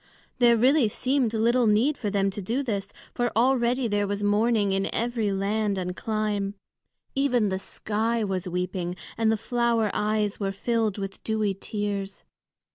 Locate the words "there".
0.39-0.57, 3.87-4.07